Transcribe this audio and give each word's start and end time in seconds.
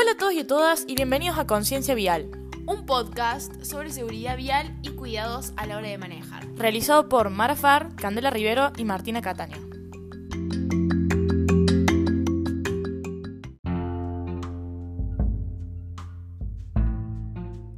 Hola 0.00 0.12
a 0.12 0.16
todos 0.16 0.32
y 0.32 0.40
a 0.40 0.46
todas 0.46 0.84
y 0.88 0.94
bienvenidos 0.94 1.38
a 1.38 1.46
Conciencia 1.46 1.94
Vial, 1.94 2.30
un 2.66 2.86
podcast 2.86 3.62
sobre 3.62 3.90
seguridad 3.90 4.34
vial 4.34 4.74
y 4.80 4.92
cuidados 4.92 5.52
a 5.58 5.66
la 5.66 5.76
hora 5.76 5.88
de 5.88 5.98
manejar. 5.98 6.46
realizado 6.56 7.10
por 7.10 7.28
Mara 7.28 7.54
Far, 7.54 7.94
Candela 7.96 8.30
Rivero 8.30 8.72
y 8.78 8.86
Martina 8.86 9.20
Cataño. 9.20 9.58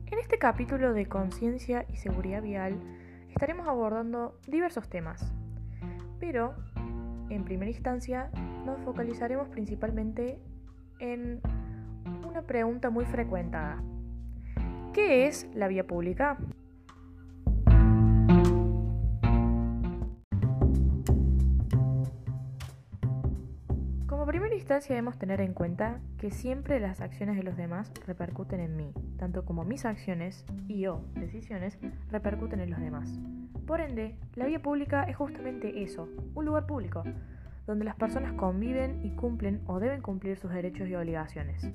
En 0.06 0.18
este 0.20 0.38
capítulo 0.38 0.92
de 0.92 1.06
Conciencia 1.08 1.86
y 1.92 1.96
Seguridad 1.96 2.40
Vial 2.40 2.80
estaremos 3.30 3.66
abordando 3.66 4.38
diversos 4.46 4.88
temas, 4.88 5.24
pero 6.20 6.54
en 7.30 7.44
primera 7.44 7.72
instancia 7.72 8.30
nos 8.64 8.80
focalizaremos 8.82 9.48
principalmente 9.48 10.38
en 11.00 11.40
pregunta 12.44 12.90
muy 12.90 13.04
frecuentada. 13.04 13.82
¿Qué 14.92 15.26
es 15.26 15.48
la 15.54 15.68
vía 15.68 15.86
pública? 15.86 16.38
Como 24.06 24.26
primera 24.26 24.54
instancia 24.54 24.94
debemos 24.94 25.18
tener 25.18 25.40
en 25.40 25.54
cuenta 25.54 26.00
que 26.18 26.30
siempre 26.30 26.78
las 26.78 27.00
acciones 27.00 27.36
de 27.36 27.42
los 27.42 27.56
demás 27.56 27.90
repercuten 28.06 28.60
en 28.60 28.76
mí, 28.76 28.92
tanto 29.16 29.44
como 29.44 29.64
mis 29.64 29.84
acciones 29.84 30.44
y 30.68 30.86
o 30.86 31.04
decisiones 31.14 31.78
repercuten 32.10 32.60
en 32.60 32.70
los 32.70 32.80
demás. 32.80 33.08
Por 33.66 33.80
ende, 33.80 34.14
la 34.34 34.46
vía 34.46 34.60
pública 34.60 35.04
es 35.04 35.16
justamente 35.16 35.82
eso, 35.82 36.08
un 36.34 36.44
lugar 36.44 36.66
público, 36.66 37.02
donde 37.66 37.84
las 37.84 37.96
personas 37.96 38.34
conviven 38.34 39.04
y 39.04 39.10
cumplen 39.10 39.62
o 39.66 39.80
deben 39.80 40.02
cumplir 40.02 40.36
sus 40.36 40.52
derechos 40.52 40.88
y 40.88 40.94
obligaciones. 40.94 41.66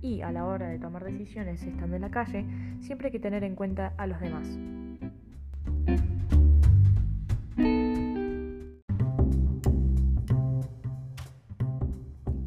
Y 0.00 0.22
a 0.22 0.32
la 0.32 0.44
hora 0.44 0.68
de 0.68 0.78
tomar 0.78 1.04
decisiones 1.04 1.62
estando 1.62 1.96
en 1.96 2.02
la 2.02 2.10
calle, 2.10 2.46
siempre 2.80 3.08
hay 3.08 3.12
que 3.12 3.20
tener 3.20 3.44
en 3.44 3.54
cuenta 3.54 3.92
a 3.96 4.06
los 4.06 4.20
demás. 4.20 4.58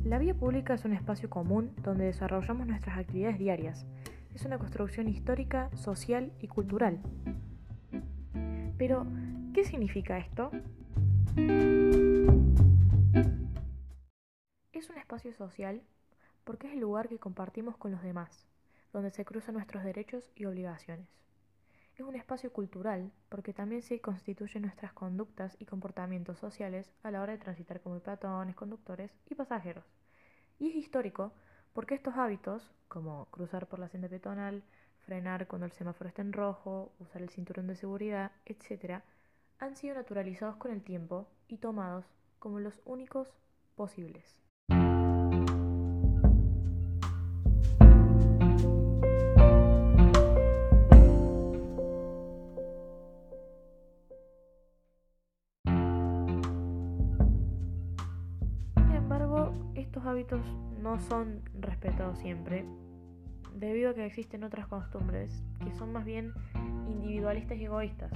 La 0.09 0.17
vía 0.17 0.33
pública 0.33 0.73
es 0.73 0.85
un 0.85 0.93
espacio 0.93 1.29
común 1.29 1.71
donde 1.83 2.05
desarrollamos 2.05 2.65
nuestras 2.65 2.97
actividades 2.97 3.37
diarias. 3.37 3.85
Es 4.33 4.43
una 4.43 4.57
construcción 4.57 5.07
histórica, 5.07 5.69
social 5.75 6.31
y 6.39 6.47
cultural. 6.47 6.99
Pero, 8.79 9.05
¿qué 9.53 9.63
significa 9.63 10.17
esto? 10.17 10.49
Es 14.71 14.89
un 14.89 14.97
espacio 14.97 15.31
social 15.33 15.83
porque 16.43 16.67
es 16.67 16.73
el 16.73 16.79
lugar 16.79 17.09
que 17.09 17.19
compartimos 17.19 17.77
con 17.77 17.91
los 17.91 18.01
demás, 18.01 18.47
donde 18.93 19.11
se 19.11 19.25
cruzan 19.25 19.55
nuestros 19.55 19.83
derechos 19.83 20.29
y 20.35 20.45
obligaciones. 20.45 21.07
Es 21.95 22.05
un 22.05 22.15
espacio 22.15 22.53
cultural 22.53 23.11
porque 23.27 23.53
también 23.53 23.81
se 23.81 23.99
constituyen 23.99 24.63
nuestras 24.63 24.93
conductas 24.93 25.57
y 25.59 25.65
comportamientos 25.65 26.39
sociales 26.39 26.89
a 27.03 27.11
la 27.11 27.21
hora 27.21 27.33
de 27.33 27.39
transitar 27.39 27.81
como 27.81 27.99
peatones, 27.99 28.55
conductores 28.55 29.13
y 29.29 29.35
pasajeros. 29.35 29.83
Y 30.59 30.69
es 30.69 30.75
histórico 30.75 31.33
porque 31.73 31.95
estos 31.95 32.15
hábitos, 32.15 32.71
como 32.87 33.25
cruzar 33.31 33.67
por 33.67 33.79
la 33.79 33.89
senda 33.89 34.07
peatonal, 34.07 34.63
frenar 34.99 35.47
cuando 35.47 35.65
el 35.65 35.71
semáforo 35.71 36.07
está 36.07 36.21
en 36.21 36.33
rojo, 36.33 36.93
usar 36.99 37.21
el 37.21 37.29
cinturón 37.29 37.67
de 37.67 37.75
seguridad, 37.75 38.31
etc., 38.45 39.01
han 39.59 39.75
sido 39.75 39.95
naturalizados 39.95 40.55
con 40.55 40.71
el 40.71 40.81
tiempo 40.81 41.27
y 41.47 41.57
tomados 41.57 42.05
como 42.39 42.59
los 42.59 42.79
únicos 42.85 43.33
posibles. 43.75 44.39
Hábitos 60.19 60.41
no 60.81 60.99
son 60.99 61.41
respetados 61.61 62.17
siempre, 62.17 62.65
debido 63.55 63.91
a 63.91 63.93
que 63.93 64.05
existen 64.05 64.43
otras 64.43 64.67
costumbres 64.67 65.41
que 65.63 65.73
son 65.75 65.93
más 65.93 66.03
bien 66.03 66.33
individualistas 66.89 67.57
y 67.57 67.63
egoístas, 67.63 68.11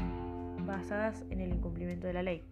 basadas 0.66 1.24
en 1.30 1.40
el 1.40 1.54
incumplimiento 1.54 2.06
de 2.06 2.12
la 2.12 2.22
ley, 2.22 2.44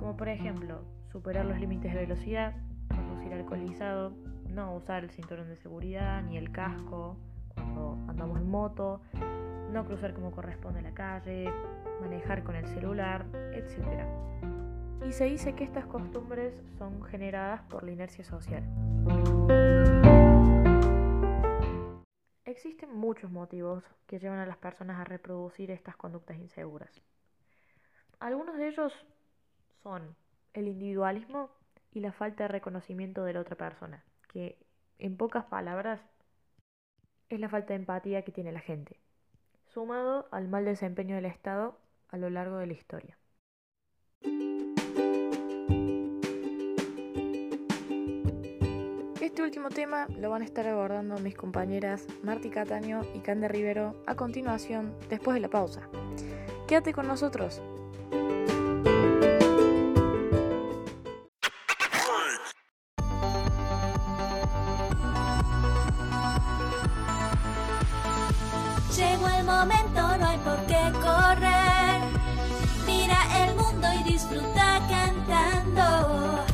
como 0.00 0.16
por 0.16 0.28
ejemplo 0.28 0.82
superar 1.12 1.46
los 1.46 1.60
límites 1.60 1.94
de 1.94 2.00
velocidad, 2.00 2.56
conducir 2.88 3.32
alcoholizado, 3.32 4.12
no 4.48 4.74
usar 4.74 5.04
el 5.04 5.10
cinturón 5.10 5.48
de 5.48 5.56
seguridad 5.56 6.20
ni 6.24 6.36
el 6.36 6.50
casco 6.50 7.16
cuando 7.54 7.96
andamos 8.08 8.40
en 8.40 8.50
moto, 8.50 9.00
no 9.70 9.84
cruzar 9.84 10.14
como 10.14 10.32
corresponde 10.32 10.82
la 10.82 10.94
calle, 10.94 11.48
manejar 12.00 12.42
con 12.42 12.56
el 12.56 12.66
celular, 12.66 13.24
etc. 13.54 14.04
Y 15.02 15.12
se 15.12 15.24
dice 15.24 15.54
que 15.54 15.64
estas 15.64 15.86
costumbres 15.86 16.54
son 16.78 17.02
generadas 17.04 17.62
por 17.62 17.82
la 17.82 17.92
inercia 17.92 18.24
social. 18.24 18.62
Existen 22.44 22.94
muchos 22.94 23.30
motivos 23.30 23.82
que 24.06 24.18
llevan 24.18 24.38
a 24.38 24.46
las 24.46 24.58
personas 24.58 25.00
a 25.00 25.04
reproducir 25.04 25.70
estas 25.70 25.96
conductas 25.96 26.36
inseguras. 26.36 27.02
Algunos 28.20 28.56
de 28.56 28.68
ellos 28.68 28.92
son 29.82 30.14
el 30.52 30.68
individualismo 30.68 31.50
y 31.90 32.00
la 32.00 32.12
falta 32.12 32.44
de 32.44 32.48
reconocimiento 32.48 33.24
de 33.24 33.32
la 33.32 33.40
otra 33.40 33.56
persona, 33.56 34.04
que 34.28 34.58
en 34.98 35.16
pocas 35.16 35.44
palabras 35.46 36.00
es 37.28 37.40
la 37.40 37.48
falta 37.48 37.68
de 37.68 37.80
empatía 37.80 38.22
que 38.22 38.32
tiene 38.32 38.52
la 38.52 38.60
gente, 38.60 39.00
sumado 39.66 40.28
al 40.30 40.48
mal 40.48 40.64
desempeño 40.64 41.16
del 41.16 41.26
Estado 41.26 41.78
a 42.08 42.16
lo 42.16 42.30
largo 42.30 42.58
de 42.58 42.66
la 42.66 42.72
historia. 42.72 43.18
Este 49.34 49.42
último 49.42 49.68
tema 49.68 50.06
lo 50.20 50.30
van 50.30 50.42
a 50.42 50.44
estar 50.44 50.64
abordando 50.68 51.18
mis 51.18 51.34
compañeras 51.34 52.06
Marti 52.22 52.50
Cataño 52.50 53.02
y 53.14 53.18
Cande 53.18 53.48
Rivero 53.48 54.00
a 54.06 54.14
continuación, 54.14 54.94
después 55.10 55.34
de 55.34 55.40
la 55.40 55.48
pausa. 55.48 55.88
Quédate 56.68 56.92
con 56.92 57.08
nosotros. 57.08 57.60
Llegó 68.96 69.28
el 69.36 69.44
momento, 69.44 70.16
no 70.16 70.26
hay 70.28 70.38
por 70.38 70.64
qué 70.66 70.92
correr. 71.02 72.00
Mira 72.86 73.18
el 73.44 73.56
mundo 73.56 73.88
y 73.98 74.12
disfruta 74.12 74.80
cantando. 74.88 76.53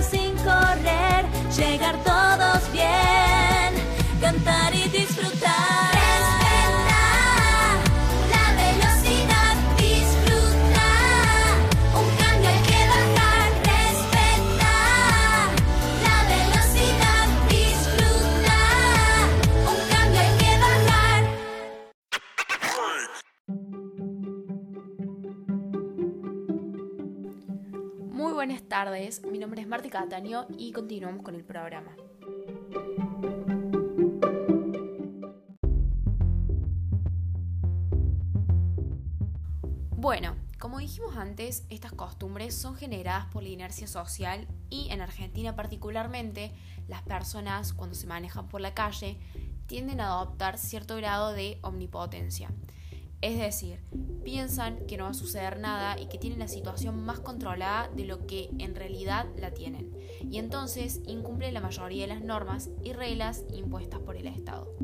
cinco 0.00 0.71
tardes, 28.84 29.22
mi 29.24 29.38
nombre 29.38 29.60
es 29.60 29.68
Marti 29.68 29.90
Cataño 29.90 30.48
y 30.58 30.72
continuamos 30.72 31.22
con 31.22 31.36
el 31.36 31.44
programa. 31.44 31.94
Bueno, 39.90 40.34
como 40.58 40.80
dijimos 40.80 41.16
antes, 41.16 41.64
estas 41.70 41.92
costumbres 41.92 42.56
son 42.56 42.74
generadas 42.74 43.26
por 43.26 43.44
la 43.44 43.50
inercia 43.50 43.86
social 43.86 44.48
y 44.68 44.88
en 44.90 45.00
Argentina 45.00 45.54
particularmente 45.54 46.50
las 46.88 47.02
personas 47.02 47.72
cuando 47.74 47.94
se 47.94 48.08
manejan 48.08 48.48
por 48.48 48.60
la 48.60 48.74
calle 48.74 49.16
tienden 49.66 50.00
a 50.00 50.08
adoptar 50.08 50.58
cierto 50.58 50.96
grado 50.96 51.32
de 51.32 51.60
omnipotencia. 51.62 52.50
Es 53.22 53.38
decir, 53.38 53.78
piensan 54.24 54.84
que 54.86 54.96
no 54.96 55.04
va 55.04 55.10
a 55.10 55.14
suceder 55.14 55.60
nada 55.60 55.98
y 55.98 56.06
que 56.06 56.18
tienen 56.18 56.40
la 56.40 56.48
situación 56.48 57.04
más 57.04 57.20
controlada 57.20 57.88
de 57.94 58.04
lo 58.04 58.26
que 58.26 58.50
en 58.58 58.74
realidad 58.74 59.26
la 59.36 59.52
tienen. 59.52 59.96
Y 60.28 60.38
entonces 60.38 61.00
incumplen 61.06 61.54
la 61.54 61.60
mayoría 61.60 62.02
de 62.02 62.14
las 62.14 62.22
normas 62.22 62.68
y 62.82 62.92
reglas 62.92 63.44
impuestas 63.52 64.00
por 64.00 64.16
el 64.16 64.26
Estado. 64.26 64.76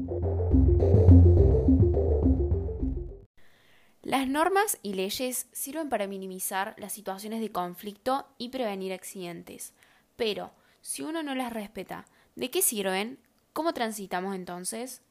Las 4.03 4.29
normas 4.29 4.79
y 4.85 4.95
leyes 4.95 5.49
sirven 5.51 5.89
para 5.89 6.07
minimizar 6.07 6.77
las 6.79 6.93
situaciones 6.93 7.41
de 7.41 7.51
conflicto 7.51 8.29
y 8.39 8.51
prevenir 8.51 8.93
accidentes. 8.93 9.75
Pero, 10.15 10.53
si 10.81 11.03
uno 11.03 11.25
no 11.25 11.35
las 11.35 11.53
respeta, 11.53 12.07
¿de 12.37 12.51
qué 12.51 12.63
sirven? 12.63 13.19
¿Cómo 13.53 13.75
transitamos 13.75 14.37
entonces? 14.37 15.03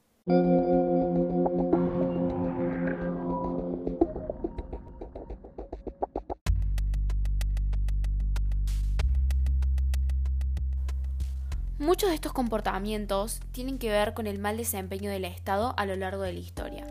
Muchos 11.80 12.10
de 12.10 12.16
estos 12.16 12.34
comportamientos 12.34 13.40
tienen 13.52 13.78
que 13.78 13.92
ver 13.92 14.16
con 14.16 14.26
el 14.26 14.40
mal 14.40 14.58
desempeño 14.58 15.12
del 15.12 15.26
Estado 15.26 15.76
a 15.78 15.86
lo 15.86 15.96
largo 15.96 16.24
de 16.24 16.34
la 16.34 16.40
historia, 16.40 16.88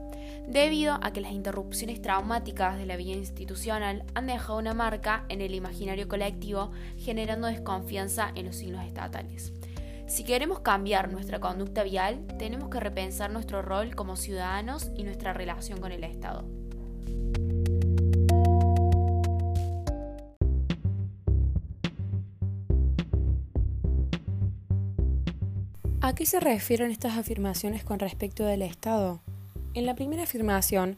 debido 0.47 1.01
a 1.03 1.13
que 1.13 1.21
las 1.21 1.33
interrupciones 1.33 2.01
traumáticas 2.01 2.79
de 2.79 2.87
la 2.87 2.97
vida 2.97 3.17
institucional 3.17 4.05
han 4.15 4.29
dejado 4.29 4.61
una 4.61 4.75
marca 4.75 5.25
en 5.29 5.41
el 5.41 5.57
imaginario 5.57 6.07
colectivo, 6.07 6.71
generando 6.99 7.49
desconfianza 7.49 8.31
en 8.37 8.47
los 8.47 8.55
signos 8.55 8.85
estatales. 8.85 9.53
Si 10.07 10.23
queremos 10.23 10.61
cambiar 10.61 11.11
nuestra 11.11 11.41
conducta 11.41 11.83
vial, 11.83 12.25
tenemos 12.39 12.71
que 12.71 12.79
repensar 12.79 13.33
nuestro 13.33 13.63
rol 13.63 13.97
como 13.97 14.15
ciudadanos 14.15 14.93
y 14.97 15.03
nuestra 15.03 15.33
relación 15.33 15.81
con 15.81 15.91
el 15.91 16.05
Estado. 16.05 16.45
¿A 26.03 26.15
qué 26.15 26.27
se 26.27 26.41
refieren 26.41 26.91
estas 26.91 27.17
afirmaciones 27.17 27.83
con 27.83 27.99
respecto 27.99 28.45
del 28.45 28.61
Estado? 28.61 29.21
En 29.73 29.87
la 29.87 29.95
primera 29.95 30.25
afirmación, 30.25 30.95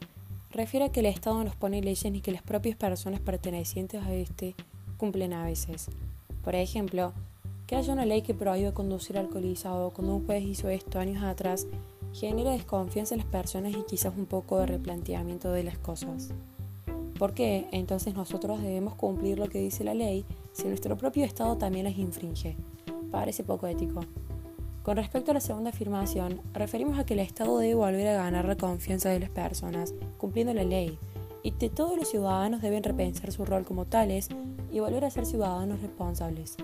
refiere 0.51 0.87
a 0.87 0.91
que 0.91 0.99
el 0.99 1.05
Estado 1.05 1.41
nos 1.43 1.55
pone 1.55 1.81
leyes 1.81 2.13
y 2.13 2.21
que 2.21 2.33
las 2.33 2.41
propias 2.41 2.75
personas 2.75 3.21
pertenecientes 3.21 4.03
a 4.03 4.13
este 4.13 4.55
cumplen 4.97 5.31
a 5.31 5.45
veces. 5.45 5.87
Por 6.43 6.53
ejemplo, 6.53 7.13
que 7.65 7.77
haya 7.77 7.93
una 7.93 8.05
ley 8.05 8.23
que 8.23 8.33
prohíbe 8.33 8.73
conducir 8.73 9.17
alcoholizado 9.17 9.91
cuando 9.91 10.17
un 10.17 10.25
juez 10.25 10.43
hizo 10.43 10.67
esto 10.67 10.99
años 10.99 11.23
atrás 11.23 11.65
genera 12.13 12.51
desconfianza 12.51 13.15
en 13.15 13.21
las 13.21 13.29
personas 13.29 13.71
y 13.71 13.83
quizás 13.83 14.13
un 14.17 14.25
poco 14.25 14.59
de 14.59 14.65
replanteamiento 14.65 15.51
de 15.53 15.63
las 15.63 15.77
cosas. 15.77 16.29
¿Por 17.17 17.33
qué 17.33 17.67
entonces 17.71 18.15
nosotros 18.15 18.61
debemos 18.61 18.95
cumplir 18.95 19.39
lo 19.39 19.47
que 19.47 19.59
dice 19.59 19.85
la 19.85 19.93
ley 19.93 20.25
si 20.51 20.65
nuestro 20.67 20.97
propio 20.97 21.23
Estado 21.23 21.57
también 21.57 21.85
las 21.85 21.97
infringe? 21.97 22.57
Parece 23.11 23.45
poco 23.45 23.65
ético. 23.65 24.01
Con 24.89 24.97
respecto 24.97 25.29
a 25.29 25.33
la 25.35 25.39
segunda 25.39 25.69
afirmación, 25.69 26.41
referimos 26.51 26.97
a 26.97 27.05
que 27.05 27.13
el 27.13 27.19
Estado 27.19 27.59
debe 27.59 27.75
volver 27.75 28.07
a 28.07 28.23
ganar 28.23 28.45
la 28.45 28.55
confianza 28.55 29.09
de 29.09 29.19
las 29.19 29.29
personas, 29.29 29.93
cumpliendo 30.17 30.51
la 30.51 30.63
ley, 30.63 30.97
y 31.43 31.51
que 31.51 31.69
todos 31.69 31.95
los 31.95 32.09
ciudadanos 32.09 32.63
deben 32.63 32.81
repensar 32.81 33.31
su 33.31 33.45
rol 33.45 33.65
como 33.65 33.85
tales 33.85 34.29
y 34.71 34.79
volver 34.79 35.05
a 35.05 35.11
ser 35.11 35.27
ciudadanos 35.27 35.83
responsables. 35.83 36.57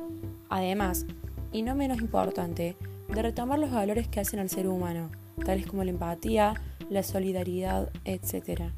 Además, 0.49 1.05
y 1.51 1.61
no 1.61 1.75
menos 1.75 2.01
importante, 2.01 2.75
de 3.09 3.21
retomar 3.21 3.59
los 3.59 3.69
valores 3.69 4.07
que 4.07 4.21
hacen 4.21 4.39
al 4.39 4.49
ser 4.49 4.67
humano, 4.67 5.11
tales 5.45 5.67
como 5.67 5.83
la 5.83 5.91
empatía, 5.91 6.55
la 6.89 7.03
solidaridad, 7.03 7.91
etc. 8.05 8.71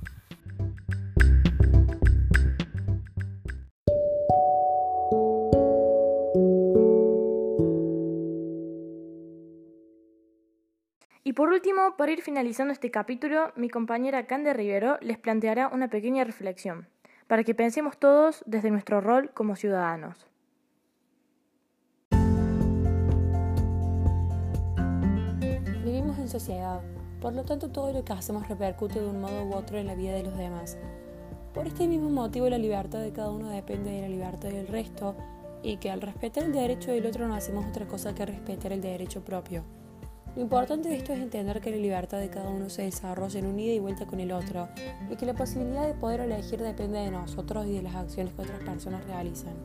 último, 11.57 11.97
para 11.97 12.11
ir 12.11 12.21
finalizando 12.21 12.71
este 12.71 12.91
capítulo, 12.91 13.51
mi 13.55 13.67
compañera 13.67 14.27
Cande 14.27 14.53
Rivero 14.53 14.99
les 15.01 15.17
planteará 15.17 15.69
una 15.69 15.89
pequeña 15.89 16.23
reflexión, 16.23 16.87
para 17.25 17.43
que 17.43 17.55
pensemos 17.55 17.97
todos 17.97 18.43
desde 18.45 18.69
nuestro 18.69 19.01
rol 19.01 19.31
como 19.33 19.55
ciudadanos. 19.55 20.27
Vivimos 25.83 26.19
en 26.19 26.29
sociedad, 26.29 26.79
por 27.19 27.33
lo 27.33 27.43
tanto 27.43 27.71
todo 27.71 27.91
lo 27.91 28.05
que 28.05 28.13
hacemos 28.13 28.47
repercute 28.47 28.99
de 28.99 29.07
un 29.07 29.19
modo 29.19 29.43
u 29.45 29.55
otro 29.55 29.79
en 29.79 29.87
la 29.87 29.95
vida 29.95 30.13
de 30.13 30.21
los 30.21 30.37
demás. 30.37 30.77
Por 31.55 31.65
este 31.65 31.87
mismo 31.87 32.11
motivo 32.11 32.47
la 32.49 32.59
libertad 32.59 33.01
de 33.01 33.11
cada 33.11 33.31
uno 33.31 33.49
depende 33.49 33.89
de 33.89 34.01
la 34.01 34.09
libertad 34.09 34.49
del 34.49 34.67
resto 34.67 35.15
y 35.63 35.77
que 35.77 35.89
al 35.89 36.01
respetar 36.01 36.43
el 36.43 36.53
derecho 36.53 36.91
del 36.91 37.07
otro 37.07 37.27
no 37.27 37.33
hacemos 37.33 37.65
otra 37.65 37.87
cosa 37.87 38.13
que 38.13 38.27
respetar 38.27 38.73
el 38.73 38.81
derecho 38.81 39.25
propio. 39.25 39.63
Lo 40.37 40.43
importante 40.43 40.87
de 40.87 40.97
esto 40.97 41.13
es 41.13 41.19
entender 41.19 41.59
que 41.61 41.71
la 41.71 41.77
libertad 41.77 42.19
de 42.19 42.29
cada 42.29 42.51
uno 42.51 42.69
se 42.69 42.83
desarrolla 42.83 43.39
en 43.39 43.47
un 43.47 43.59
ida 43.59 43.73
y 43.73 43.79
vuelta 43.79 44.05
con 44.05 44.19
el 44.19 44.31
otro 44.31 44.69
y 45.09 45.15
que 45.15 45.25
la 45.25 45.33
posibilidad 45.33 45.87
de 45.87 45.95
poder 45.95 46.19
elegir 46.19 46.61
depende 46.61 46.99
de 46.99 47.09
nosotros 47.09 47.65
y 47.65 47.73
de 47.73 47.81
las 47.81 47.95
acciones 47.95 48.35
que 48.35 48.43
otras 48.43 48.59
personas 48.59 49.03
realizan. 49.07 49.55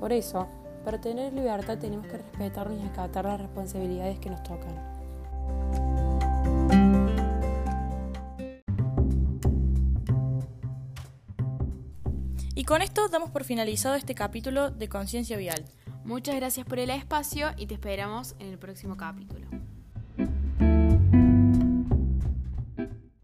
Por 0.00 0.12
eso, 0.12 0.48
para 0.84 1.00
tener 1.00 1.32
libertad 1.32 1.78
tenemos 1.78 2.08
que 2.08 2.18
respetarnos 2.18 2.82
y 2.82 2.88
acatar 2.88 3.24
las 3.24 3.40
responsabilidades 3.40 4.18
que 4.18 4.30
nos 4.30 4.42
tocan. 4.42 4.74
Y 12.56 12.64
con 12.64 12.82
esto 12.82 13.06
damos 13.06 13.30
por 13.30 13.44
finalizado 13.44 13.94
este 13.94 14.16
capítulo 14.16 14.72
de 14.72 14.88
Conciencia 14.88 15.36
Vial. 15.36 15.64
Muchas 16.04 16.34
gracias 16.34 16.66
por 16.66 16.80
el 16.80 16.90
espacio 16.90 17.50
y 17.56 17.66
te 17.66 17.74
esperamos 17.74 18.34
en 18.40 18.48
el 18.48 18.58
próximo 18.58 18.96
capítulo. 18.96 19.39